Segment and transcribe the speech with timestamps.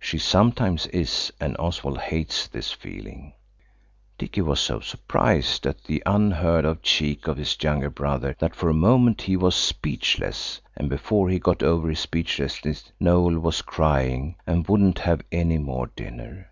[0.00, 3.34] She sometimes is–and Oswald hates this feeling.
[4.18, 8.68] Dicky was so surprised at the unheard of cheek of his young brother that for
[8.68, 14.34] a moment he was speechless, and before he got over his speechlessness Noël was crying
[14.48, 16.50] and wouldn't have any more dinner.